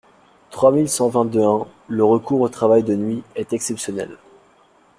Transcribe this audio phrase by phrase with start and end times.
[0.49, 4.17] trois mille cent vingt-deux-un:«Le recours au travail de nuit est exceptionnel.